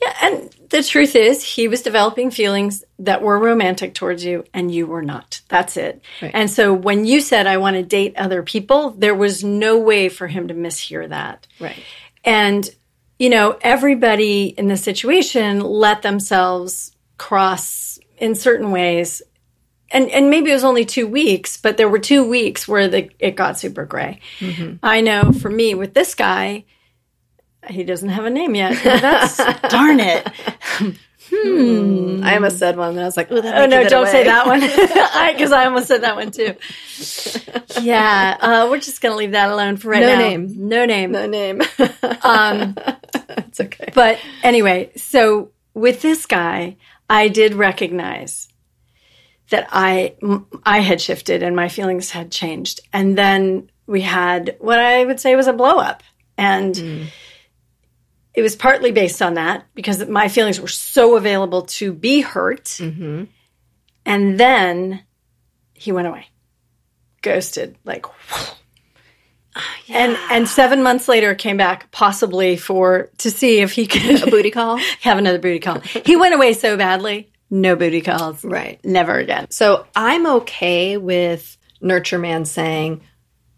[0.00, 4.74] Yeah, and the truth is, he was developing feelings that were romantic towards you, and
[4.74, 5.40] you were not.
[5.48, 6.02] That's it.
[6.20, 6.32] Right.
[6.34, 10.08] And so when you said, I want to date other people, there was no way
[10.08, 11.46] for him to mishear that.
[11.60, 11.80] Right.
[12.24, 12.68] And,
[13.18, 19.22] you know, everybody in the situation let themselves cross in certain ways.
[19.90, 23.10] And, and maybe it was only two weeks, but there were two weeks where the,
[23.18, 24.20] it got super gray.
[24.40, 24.76] Mm-hmm.
[24.82, 26.64] I know for me with this guy,
[27.68, 28.82] he doesn't have a name yet.
[28.84, 29.36] That's
[29.68, 30.28] darn it.
[31.34, 33.88] I almost said one, and I was like, "Oh, Oh no!
[33.88, 34.60] Don't say that one
[35.34, 36.54] because I, almost said that one too.
[37.80, 40.18] Yeah, uh, we're just gonna leave that alone for right No now.
[40.18, 40.68] No name.
[40.68, 41.12] No name.
[41.12, 41.62] No name.
[42.22, 42.76] Um,
[43.38, 43.90] it's okay.
[43.94, 46.76] but anyway, so with this guy,
[47.08, 48.48] I did recognize
[49.50, 50.16] that I
[50.64, 55.20] I had shifted and my feelings had changed, and then we had what I would
[55.20, 56.02] say was a blow up,
[56.36, 57.08] and
[58.34, 62.64] it was partly based on that because my feelings were so available to be hurt,
[62.64, 63.24] Mm-hmm.
[64.06, 65.02] and then
[65.74, 66.26] he went away,
[67.22, 68.06] ghosted, like.
[69.90, 74.30] And and seven months later came back possibly for to see if he could A
[74.30, 74.78] booty call.
[75.02, 75.80] have another booty call.
[75.80, 78.42] He went away so badly, no booty calls.
[78.42, 78.82] Right.
[78.82, 79.50] Never again.
[79.50, 83.02] So I'm okay with Nurture Man saying,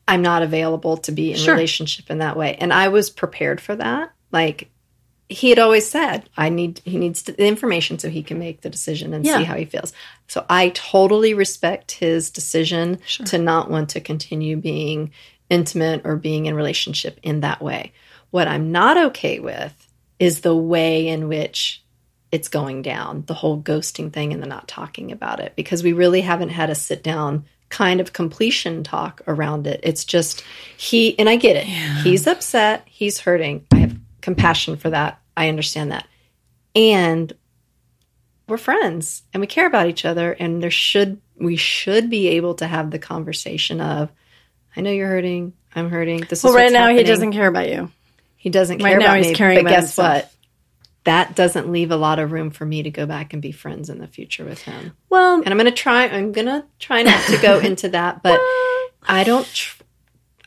[0.08, 1.54] I'm not available to be in Sure.
[1.54, 2.56] relationship in that way.
[2.56, 4.10] And I was prepared for that.
[4.34, 4.68] Like
[5.28, 8.68] he had always said, I need he needs the information so he can make the
[8.68, 9.38] decision and Yeah.
[9.38, 9.92] see how he feels.
[10.28, 15.12] So I totally respect his decision to not want to continue being
[15.48, 17.92] intimate or being in relationship in that way.
[18.30, 19.72] What I'm not okay with
[20.18, 21.82] is the way in which
[22.32, 25.92] it's going down, the whole ghosting thing and the not talking about it, because we
[25.92, 29.80] really haven't had a sit down kind of completion talk around it.
[29.82, 30.44] It's just
[30.76, 31.66] he, and I get it.
[32.04, 33.66] He's upset, he's hurting.
[33.72, 33.83] I
[34.24, 35.20] compassion for that.
[35.36, 36.06] I understand that.
[36.74, 37.32] And
[38.48, 42.54] we're friends and we care about each other and there should we should be able
[42.56, 44.10] to have the conversation of
[44.76, 46.24] I know you're hurting, I'm hurting.
[46.28, 47.90] This Well, is right what's now he doesn't care about you.
[48.36, 49.34] He doesn't care Right now about he's me.
[49.34, 50.14] caring but about guess himself.
[50.24, 50.30] what?
[51.04, 53.90] That doesn't leave a lot of room for me to go back and be friends
[53.90, 54.96] in the future with him.
[55.10, 56.04] Well, And I'm going to try.
[56.08, 58.40] I'm going to try not to go into that, but
[59.06, 59.46] I don't.
[59.52, 59.82] Tr-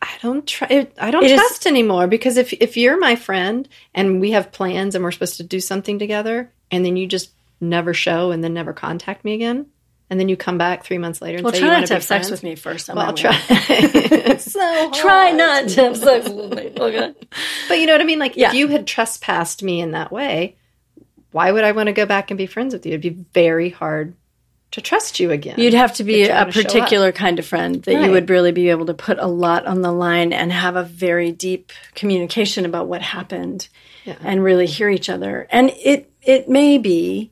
[0.07, 0.87] I don't try.
[0.99, 4.51] I don't It is- trust anymore because if if you're my friend and we have
[4.51, 8.43] plans and we're supposed to do something together, and then you just never show and
[8.43, 9.65] then never contact me again,
[10.09, 11.87] and then you come back three months later and well, say try you not want
[11.87, 12.87] to have sex with me first.
[12.87, 13.37] Well, I'll try.
[14.37, 14.91] So.
[14.91, 16.71] Try not to have sex with me.
[16.77, 17.13] Okay.
[17.67, 18.19] But you know what I mean?
[18.19, 18.49] Like, Yeah.
[18.49, 20.55] if you had trespassed me in that way,
[21.31, 22.91] why would I want to go back and be friends with you?
[22.91, 24.13] It'd be very hard
[24.71, 25.55] to trust you again.
[25.59, 26.65] You'd have to be a gonna show up.
[26.65, 29.81] particular kind of friend that you would really be able to put a lot on
[29.81, 33.69] the line and have a very deep communication about what happened
[34.05, 34.15] Yeah.
[34.21, 35.47] and really hear each other.
[35.51, 37.31] And it it may be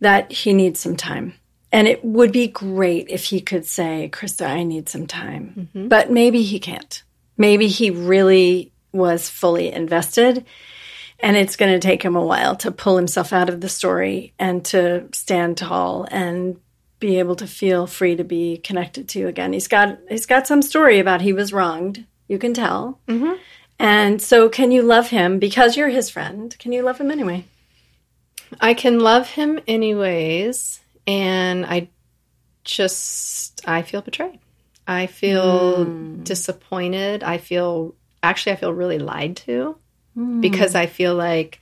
[0.00, 1.34] that he needs some time.
[1.72, 5.68] And it would be great if he could say, Krista, I need some time.
[5.74, 5.88] Mm-hmm.
[5.88, 7.02] But maybe he can't.
[7.36, 10.44] Maybe he really was fully invested
[11.20, 14.34] and it's going to take him a while to pull himself out of the story
[14.38, 16.60] and to stand tall and
[16.98, 19.52] be able to feel free to be connected to you again.
[19.52, 22.04] He's got he's got some story about he was wronged.
[22.28, 23.00] You can tell.
[23.06, 23.34] Mm-hmm.
[23.78, 26.56] And so, can you love him because you're his friend?
[26.58, 27.44] Can you love him anyway?
[28.60, 31.88] I can love him anyways, and I
[32.64, 34.38] just I feel betrayed.
[34.86, 35.84] I feel
[36.22, 37.22] disappointed.
[37.22, 39.76] I feel actually I feel really lied to
[40.16, 41.60] because I feel like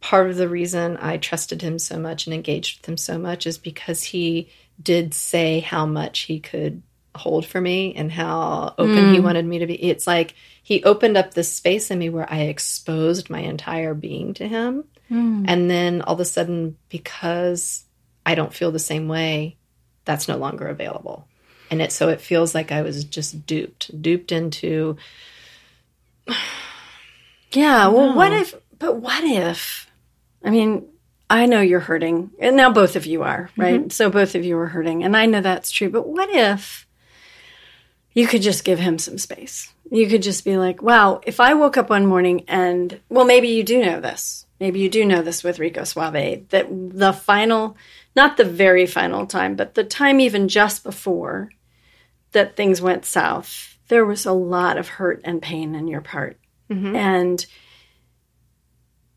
[0.00, 3.46] part of the reason I trusted him so much and engaged with him so much
[3.46, 4.50] is because he
[4.82, 6.82] did say how much he could
[7.16, 9.22] hold for me and how open he mm.
[9.22, 9.82] wanted me to be.
[9.82, 14.34] It's like he opened up this space in me where I exposed my entire being
[14.34, 14.84] to him.
[15.10, 15.44] Mm.
[15.48, 17.84] And then all of a sudden, because
[18.26, 19.56] I don't feel the same way,
[20.04, 21.26] that's no longer available.
[21.70, 24.96] And it so it feels like I was just duped, duped into
[27.54, 27.88] Yeah.
[27.88, 28.54] Well, what if?
[28.78, 29.90] But what if?
[30.42, 30.86] I mean,
[31.30, 33.80] I know you're hurting, and now both of you are, right?
[33.80, 33.90] Mm-hmm.
[33.90, 35.88] So both of you are hurting, and I know that's true.
[35.88, 36.86] But what if
[38.12, 39.72] you could just give him some space?
[39.90, 43.48] You could just be like, "Wow, if I woke up one morning and well, maybe
[43.48, 44.46] you do know this.
[44.60, 47.76] Maybe you do know this with Rico Suave that the final,
[48.14, 51.50] not the very final time, but the time even just before
[52.32, 56.38] that things went south, there was a lot of hurt and pain in your part."
[56.96, 57.46] And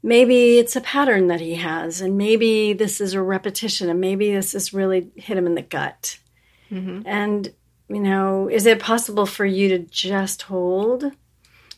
[0.03, 4.33] maybe it's a pattern that he has, and maybe this is a repetition, and maybe
[4.33, 6.19] this has really hit him in the gut.
[7.05, 7.53] And,
[7.89, 11.11] you know, is it possible for you to just hold?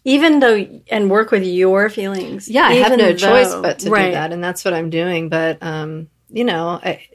[0.06, 2.48] even though and work with your feelings.
[2.48, 4.08] Yeah, I have no choice but to right.
[4.08, 5.30] do that, and that's what I'm doing.
[5.30, 7.06] But um, you know, I,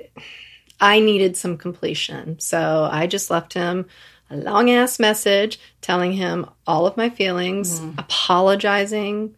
[0.81, 3.87] I needed some completion, so I just left him
[4.31, 7.99] a long ass message telling him all of my feelings, Mm-hmm.
[7.99, 9.35] apologizing,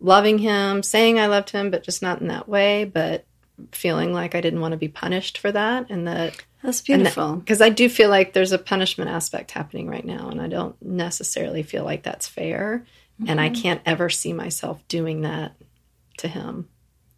[0.00, 3.24] loving him, saying I loved him, but just not in that way, but
[3.72, 7.36] feeling like I didn't want to be punished for that, and that That's beautiful.
[7.36, 10.80] because I do feel like there's a punishment aspect happening right now, and I don't
[10.82, 12.84] necessarily feel like that's fair,
[13.26, 15.54] and I can't ever see myself doing that
[16.18, 16.68] to him.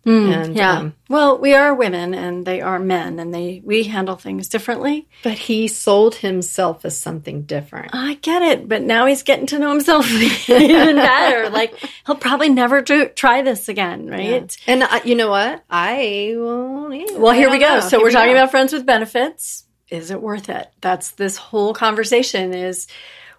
[0.09, 0.79] And, yeah.
[0.79, 5.09] um, well, we are women and they are men and they we handle things differently.
[5.23, 7.91] but he sold himself as something different.
[7.93, 10.11] I get it, but now he's getting to know himself
[10.49, 11.51] even better.
[11.51, 11.75] Like
[12.07, 14.57] he'll probably never do try this again, right?
[14.67, 15.65] And I, you know what?
[15.69, 17.19] I won't either.
[17.19, 17.69] Well, here we go.
[17.69, 17.81] know.
[17.81, 18.39] So Here we're we talking go.
[18.43, 19.65] about friends with benefits.
[19.91, 20.69] Is it worth it?
[20.81, 22.87] That's this whole conversation is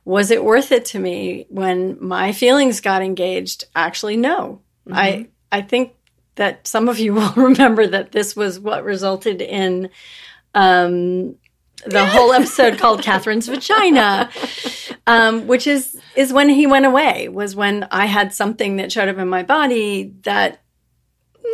[0.05, 3.65] was it worth it to me when my feelings got engaged?
[3.75, 4.61] Actually, no.
[4.91, 5.93] I I think
[6.39, 9.89] that some of you will remember that this was what resulted in
[10.55, 11.35] um
[11.85, 14.29] the whole episode called Katherine's vagina,
[15.07, 17.29] um, which is is when he went away.
[17.29, 20.61] Was when I had something that showed up in my body that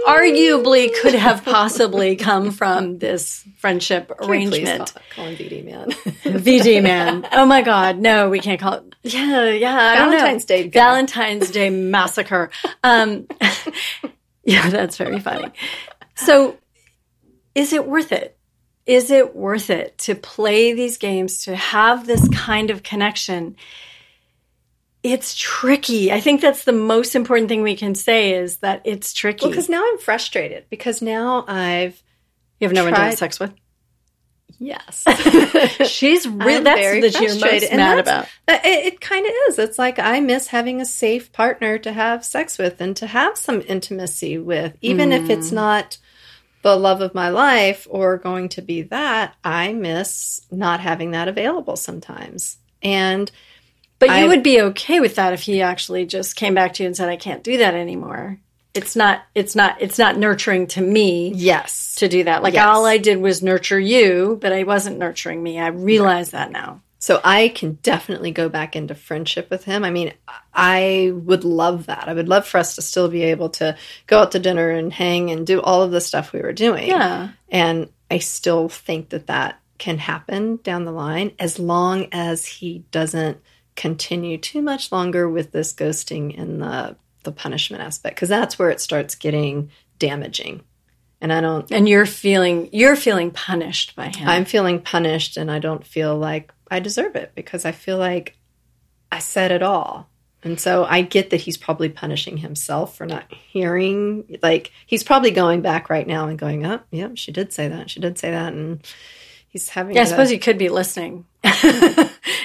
[0.08, 4.94] arguably could have possibly come from this friendship Can we please arrangement.
[4.94, 5.92] Call, call him VD man.
[5.92, 7.28] VD man.
[7.32, 8.00] Oh my God.
[8.00, 8.96] No, we can't call it.
[9.04, 9.76] Yeah, yeah.
[9.76, 10.18] I don't know.
[10.18, 10.68] Valentine's Day.
[10.70, 12.50] Valentine's Day massacre.
[12.84, 13.28] Um,
[14.54, 15.52] yeah, that's very funny.
[16.16, 16.58] So,
[17.56, 18.38] is it worth it?
[18.86, 23.56] Is it worth it to play these games, to have this kind of connection?
[25.02, 26.12] It's tricky.
[26.12, 29.46] I think that's the most important thing we can say is that it's tricky.
[29.46, 32.02] Well, because now I'm frustrated because now I've
[32.60, 33.54] you have no one to have sex with.
[34.60, 35.04] Yes.
[35.90, 38.26] She's really that's very that you're most and mad about.
[38.48, 39.60] It, it kind of is.
[39.60, 43.38] It's like I miss having a safe partner to have sex with and to have
[43.38, 45.54] some intimacy with, even if it's Mm.
[45.54, 45.98] not
[46.62, 49.36] the love of my life or going to be that.
[49.44, 52.58] I miss not having that available sometimes.
[52.82, 53.32] And
[54.00, 56.84] But you I- would be okay with that if he actually just came back to
[56.84, 58.40] you and said, "I can't do that anymore."
[58.76, 59.24] It's not.
[59.34, 59.82] It's not.
[59.82, 62.44] It's not nurturing to me yes, to do that.
[62.44, 62.66] Like Yes.
[62.66, 65.60] all I did was nurture you, but I wasn't nurturing me.
[65.60, 66.82] I realize that now.
[67.00, 69.84] So I can definitely go back into friendship with him.
[69.84, 70.14] I mean,
[70.54, 72.08] I would love that.
[72.08, 74.92] I would love for us to still be able to go out to dinner and
[74.92, 76.88] hang and do all of the stuff we were doing.
[76.88, 77.30] Yeah.
[77.50, 82.86] And I still think that that can happen down the line as long as he
[82.92, 83.38] doesn't
[83.76, 88.70] continue too much longer with this ghosting and the the punishment aspect because that's where
[88.70, 90.62] it starts getting damaging.
[91.22, 94.28] And I don't And you're feeling you're feeling punished by him.
[94.28, 98.38] I'm feeling punished and I don't feel like I deserve it because I feel like
[99.12, 100.10] I said it all.
[100.44, 104.38] And so I get that he's probably punishing himself for not hearing.
[104.44, 107.90] Like he's probably going back right now and going, "Oh, yeah, she did say that.
[107.90, 108.86] She did say that," and
[109.48, 109.96] he's having.
[109.96, 111.26] yeah, I a- suppose he could be listening.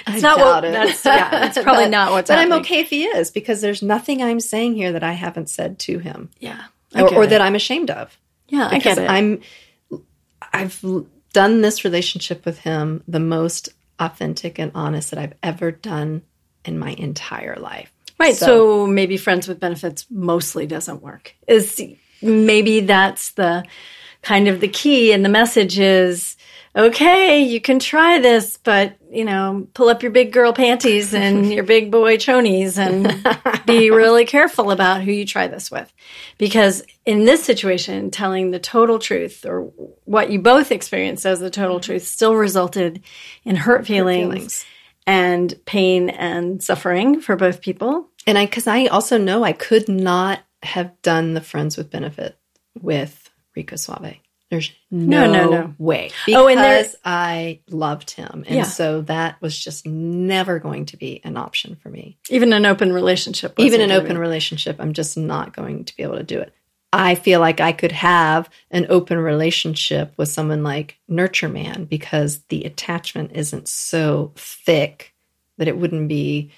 [0.07, 0.73] it's I not what it.
[0.73, 3.83] that's yeah, that's probably But- not what's But I'm okay if he is because there's
[3.83, 6.65] nothing I'm saying here that I haven't said to him Yeah.
[6.95, 8.17] Or, or that I'm ashamed of
[8.49, 9.09] Yeah, I get it.
[9.09, 9.41] I'm
[10.53, 10.85] I've
[11.33, 16.23] done this relationship with him the most authentic and honest that I've ever done
[16.65, 17.93] in my entire life.
[18.19, 18.35] Right.
[18.35, 21.35] So, maybe friends with benefits mostly doesn't work.
[21.47, 21.81] Is
[22.21, 23.65] maybe that's the
[24.23, 26.37] kind of the key and the message is
[26.75, 31.53] okay, you can try this, but you know, pull up your big girl panties and
[31.53, 35.93] your big boy chonies and be really careful about who you try this with.
[36.39, 39.63] Because in this situation, telling the total truth or
[40.05, 41.93] what you both experienced as the total mm-hmm.
[41.93, 43.03] truth still resulted
[43.45, 44.67] in hurt feelings, feelings.
[45.07, 48.09] and pain and suffering for both people.
[48.27, 52.39] And I cuz I also know I could not have done the friends with benefit
[52.81, 54.21] with Rico Suave.
[54.51, 55.75] There's no, No, no, no.
[55.79, 56.11] way.
[56.27, 58.45] Because Oh, and there- I loved him.
[58.49, 58.63] And Yeah.
[58.65, 62.19] so that was just never going to be an option for me.
[62.29, 63.55] Even an open relationship.
[63.59, 66.53] even an open relationship, I'm just not going to be able to do it.
[66.93, 72.41] I feel like I could have an open relationship with someone like Nurture Man because
[72.49, 75.15] the attachment isn't so thick
[75.59, 76.51] that it wouldn't be.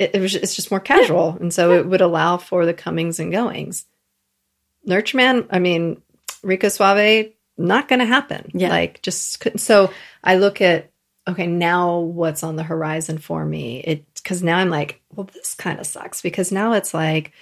[0.00, 3.20] It, it was, it's just more casual, and so it would allow for the comings
[3.20, 3.84] and goings.
[4.84, 6.02] Nurture Man, I mean,
[6.42, 8.50] Rico Suave, not going to happen.
[8.54, 8.68] Yeah.
[8.68, 9.58] like just couldn't.
[9.58, 9.90] So
[10.22, 10.90] I look at
[11.28, 13.80] okay, now what's on the horizon for me?
[13.80, 17.32] It because now I'm like, well, this kind of sucks because now it's like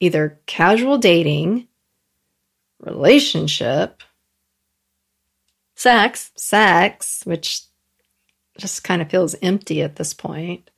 [0.00, 1.68] either casual dating,
[2.80, 4.02] relationship,
[5.76, 6.30] sex.
[6.36, 7.62] sex, which
[8.58, 10.70] just kind of feels empty at this point.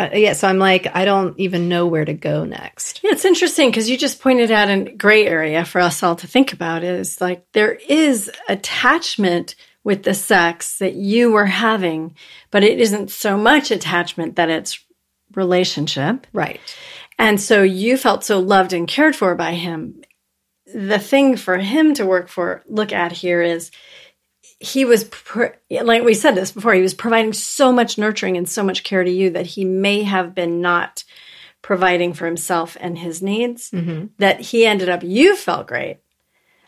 [0.00, 3.00] Uh, yeah, so I'm like, I don't even know where to go next.
[3.04, 6.26] Yeah, it's interesting because you just pointed out a gray area for us all to
[6.26, 12.14] think about is like there is attachment with the sex that you were having,
[12.50, 14.82] but it isn't so much attachment that it's
[15.34, 16.26] relationship.
[16.32, 16.60] Right.
[17.18, 20.00] And so you felt so loved and cared for by him.
[20.74, 23.70] The thing for him to work for, look at here is
[24.60, 25.10] he was,
[25.70, 29.02] like we said this before, he was providing so much nurturing and so much care
[29.02, 31.02] to you that he may have been not
[31.62, 34.06] providing for himself and his needs, mm-hmm.
[34.18, 35.98] that he ended up, you felt great.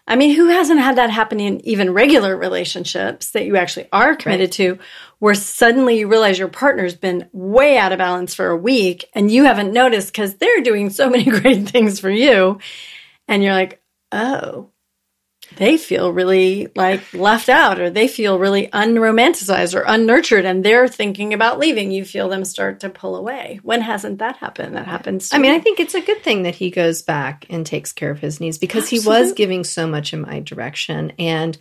[0.07, 4.17] I mean, who hasn't had that happen in even regular relationships that you actually are
[4.17, 4.53] committed right.
[4.53, 4.79] to,
[5.21, 9.31] where suddenly you realize your partner's been way out of balance for a week and
[9.31, 12.59] you haven't noticed because they're doing so many great things for you.
[13.29, 13.81] And you're like,
[14.11, 14.71] oh,
[15.57, 20.89] they feel really like left out or they feel really unromanticized or unnurtured and they're
[20.89, 24.87] thinking about leaving you feel them start to pull away when hasn't that happened that
[24.87, 27.93] happens i mean i think it's a good thing that he goes back and takes
[27.93, 29.13] care of his needs because Absolutely.
[29.13, 31.57] he was giving so much in my direction and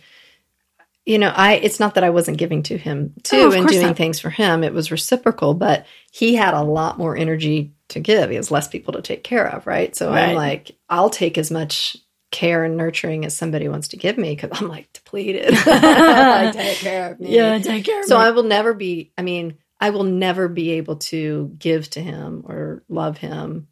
[1.04, 3.88] you know i it's not that i wasn't giving to him too oh, and doing
[3.88, 3.96] not.
[3.96, 8.30] things for him it was reciprocal but he had a lot more energy to give
[8.30, 10.30] he has less people to take care of right so right.
[10.30, 11.96] i'm like i'll take as much
[12.32, 15.52] care and nurturing as somebody wants to give me because I'm like depleted.
[15.66, 17.36] like, take care of me.
[17.36, 18.24] Yeah, take care so me.
[18.24, 22.44] I will never be, I mean, I will never be able to give to him
[22.48, 23.68] or love him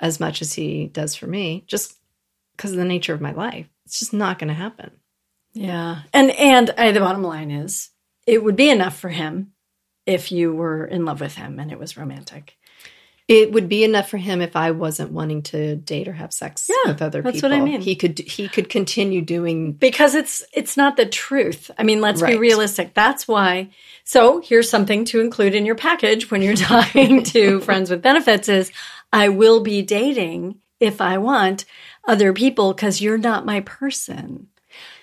[0.00, 1.94] as much as he does for me just
[2.56, 3.66] because of the nature of my life.
[3.84, 4.92] It's just not going to happen.
[5.52, 6.02] Yeah.
[6.12, 7.90] And, and I, the bottom line is
[8.26, 9.52] it would be enough for him
[10.06, 12.56] if you were in love with him and it was romantic.
[13.26, 16.68] It would be enough for him if I wasn't wanting to date or have sex
[16.68, 17.48] yeah, with other that's people.
[17.48, 17.80] That's what I mean.
[17.80, 21.70] He could he could continue doing because it's it's not the truth.
[21.78, 22.32] I mean, let's right.
[22.32, 22.92] be realistic.
[22.92, 23.70] That's why.
[24.04, 28.50] So here's something to include in your package when you're talking to friends with benefits:
[28.50, 28.70] is
[29.10, 31.64] I will be dating if I want
[32.06, 34.48] other people because you're not my person.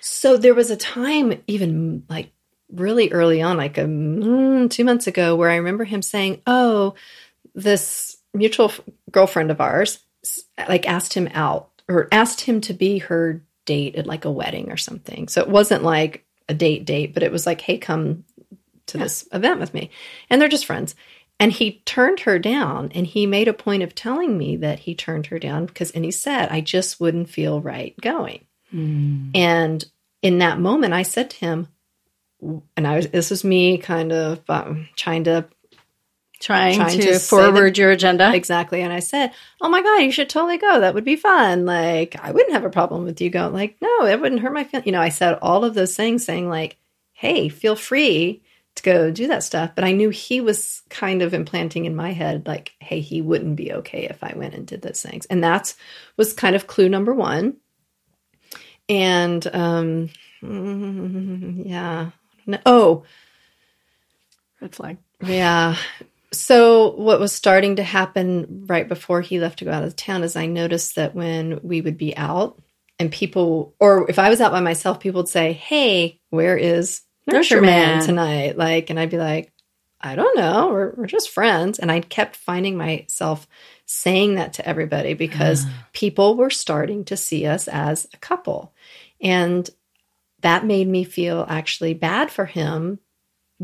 [0.00, 2.30] So there was a time, even like
[2.72, 6.94] really early on, like um, two months ago, where I remember him saying, "Oh."
[7.54, 8.72] this mutual
[9.10, 10.00] girlfriend of ours
[10.68, 14.70] like asked him out or asked him to be her date at like a wedding
[14.70, 15.28] or something.
[15.28, 18.24] So it wasn't like a date date, but it was like, hey, come
[18.86, 19.04] to yeah.
[19.04, 19.90] this event with me.
[20.30, 20.94] And they're just friends.
[21.38, 24.94] And he turned her down and he made a point of telling me that he
[24.94, 28.44] turned her down because, and he said, I just wouldn't feel right going.
[28.72, 29.36] Mm.
[29.36, 29.84] And
[30.22, 31.68] in that moment, I said to him,
[32.76, 35.46] and I was, this was me kind of um, trying to
[36.42, 38.34] trying, trying to, to forward your agenda.
[38.34, 38.82] Exactly.
[38.82, 40.80] And I said, Oh my God, you should totally go.
[40.80, 41.64] That would be fun.
[41.64, 43.52] Like, I wouldn't have a problem with you going.
[43.52, 44.86] Like, no, it wouldn't hurt my feelings.
[44.86, 46.76] You know, I said all of those things saying, like,
[47.12, 48.42] hey, feel free
[48.74, 49.70] to go do that stuff.
[49.74, 53.56] But I knew he was kind of implanting in my head, like, hey, he wouldn't
[53.56, 55.26] be okay if I went and did those things.
[55.26, 55.76] And that's
[56.16, 57.56] was kind of clue number one.
[58.88, 60.10] And um
[60.42, 62.10] yeah.
[62.66, 63.04] Oh.
[64.60, 64.98] Red flag.
[65.24, 65.76] Yeah.
[66.32, 70.22] So, what was starting to happen right before he left to go out of town
[70.22, 72.60] is I noticed that when we would be out
[72.98, 77.02] and people, or if I was out by myself, people would say, Hey, where is
[77.26, 78.56] Nurture Man tonight?
[78.56, 79.52] Like, and I'd be like,
[80.00, 80.68] I don't know.
[80.68, 81.78] We're, we're just friends.
[81.78, 83.46] And I kept finding myself
[83.86, 85.86] saying that to everybody because ah.
[85.92, 88.74] people were starting to see us as a couple.
[89.20, 89.68] And
[90.40, 92.98] that made me feel actually bad for him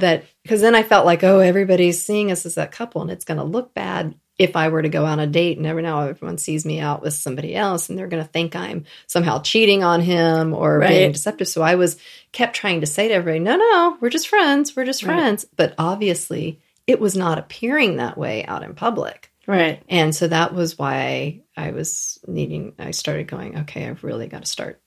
[0.01, 3.25] that because then I felt like, oh, everybody's seeing us as that couple, and it's
[3.25, 6.03] going to look bad if I were to go on a date and every now
[6.03, 9.83] everyone sees me out with somebody else, and they're going to think I'm somehow cheating
[9.83, 10.89] on him or right.
[10.89, 11.49] being deceptive.
[11.49, 11.99] So I was
[12.33, 15.15] kept trying to say to everybody, no, no, we're just friends, we're just right.
[15.15, 15.45] friends.
[15.57, 19.31] But obviously, it was not appearing that way out in public.
[19.47, 19.83] Right.
[19.89, 24.45] And so that was why I was needing, I started going, okay, I've really got
[24.45, 24.81] to start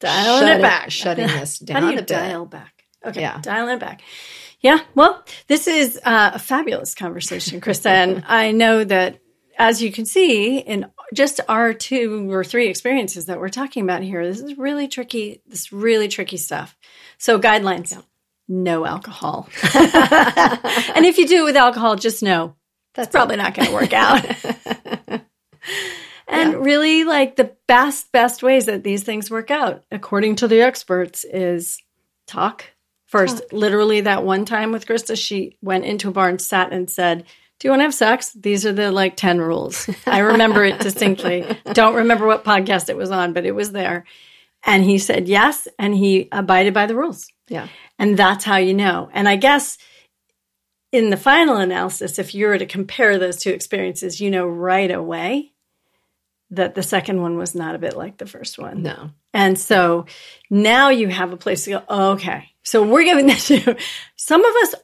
[0.00, 2.08] dialing it back, shutting this down How do you a bit.
[2.08, 2.81] Dial back.
[3.04, 3.40] Okay, yeah.
[3.40, 4.02] dialing it back.
[4.60, 7.86] Yeah, well, this is uh, a fabulous conversation, Krista.
[7.86, 9.18] and I know that,
[9.58, 14.02] as you can see, in just our two or three experiences that we're talking about
[14.02, 15.42] here, this is really tricky.
[15.46, 16.76] This really tricky stuff.
[17.18, 18.02] So, guidelines yeah.
[18.48, 19.48] no alcohol.
[19.74, 22.54] and if you do it with alcohol, just know
[22.94, 24.24] that's probably not going to work out.
[26.28, 26.58] and yeah.
[26.58, 31.24] really, like the best, best ways that these things work out, according to the experts,
[31.24, 31.82] is
[32.28, 32.66] talk
[33.12, 33.52] first.
[33.52, 37.24] Literally, that one time with Krista, she went into a bar and sat and said,
[37.60, 38.32] do you want to have sex?
[38.32, 39.88] These are the like 10 rules.
[40.04, 41.46] I remember it distinctly.
[41.74, 44.04] Don't remember what podcast it was on, but it was there.
[44.64, 47.28] And he said yes, and he abided by the rules.
[47.48, 47.68] Yeah.
[48.00, 49.10] And that's how you know.
[49.12, 49.78] And I guess
[50.90, 54.90] in the final analysis, if you were to compare those two experiences, you know right
[54.90, 55.52] away
[56.50, 58.82] that the second one was not a bit like the first one.
[58.82, 59.10] No.
[59.32, 60.06] And so
[60.50, 62.51] now you have a place to go, oh, okay.
[62.64, 63.76] So we're giving this to
[64.16, 64.74] some of us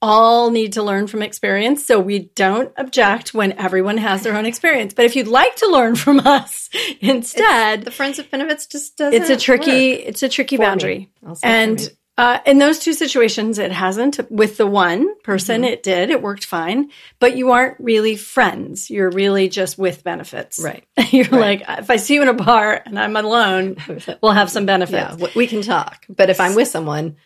[0.00, 1.84] all need to learn from experience.
[1.84, 4.94] So we don't object when everyone has their own experience.
[4.94, 6.68] But if you'd like to learn from us
[7.00, 9.20] instead, The friends with benefits just doesn't.
[9.20, 10.00] it's a tricky, work.
[10.06, 11.10] it's a tricky For boundary.
[11.26, 14.18] I'll say for And uh, in those two situations, it hasn't.
[14.30, 15.72] With the one person, Mm-hmm.
[15.72, 16.10] it did.
[16.10, 16.90] It worked fine.
[17.20, 18.90] But you aren't really friends.
[18.90, 20.58] You're really just with benefits.
[20.60, 20.84] Right.
[21.12, 23.76] You're like, if I see you in a bar and I'm alone,
[24.22, 25.16] we'll have some benefits.
[25.20, 26.06] yeah, we can talk.
[26.08, 27.16] But if I'm with someone,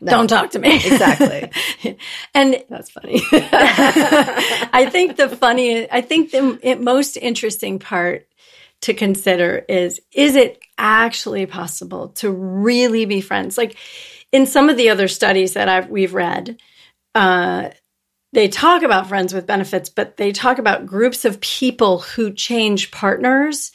[0.00, 0.12] no.
[0.12, 0.76] Don't talk to me.
[0.76, 1.50] Exactly.
[2.34, 3.22] and That's funny.
[3.32, 8.26] I think the funny, I think the most interesting part
[8.82, 13.58] to consider is is it actually possible to really be friends?
[13.58, 13.76] Like
[14.32, 16.58] in some of the other studies that I've we've read,
[17.14, 17.70] uh,
[18.32, 22.90] they talk about friends with benefits, but they talk about groups of people who change
[22.90, 23.72] partners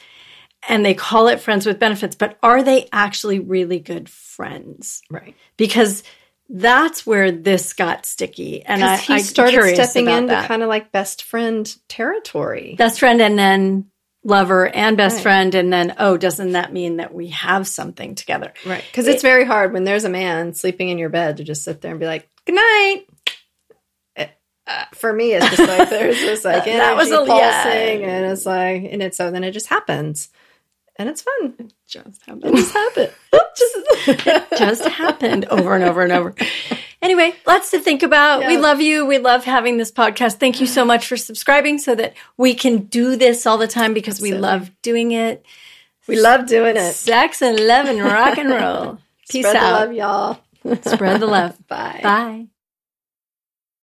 [0.68, 5.01] and they call it friends with benefits, but are they actually really good friends?
[5.09, 5.36] right.
[5.57, 6.03] Because
[6.49, 8.63] that's where this got sticky.
[8.63, 10.47] And I, he started stepping into that.
[10.47, 12.76] kind of like best friend territory.
[12.78, 13.86] best friend and then
[14.24, 15.24] lover and best Right.
[15.24, 18.84] friend and then oh doesn't that mean that we have something together Right.
[18.88, 21.82] Because it's very hard when there's a man sleeping in your bed to just sit
[21.82, 23.05] there and be like, good night.
[24.18, 24.26] Uh,
[24.68, 28.07] uh, for me, it's just like there's this like energy That was a- pulsing, yeah.
[28.18, 30.30] and it's like, and it's so then it just happens,
[30.98, 31.56] and it's fun.
[31.88, 33.12] just It just happened.
[34.08, 36.36] it just happened over and over and over.
[37.02, 38.46] Anyway lots to think about.
[38.46, 39.06] We love you.
[39.06, 40.36] We love having this podcast.
[40.36, 43.93] Thank you so much for subscribing so that we can do this all the time
[43.93, 45.46] because we love doing it.
[46.08, 46.93] We love doing it.
[46.93, 49.00] sex and love and rock and roll.
[49.30, 49.74] Peace Spread the out.
[49.74, 50.80] love, y'all.
[50.84, 51.58] spread the love.
[51.68, 52.00] Bye.
[52.04, 52.48] bye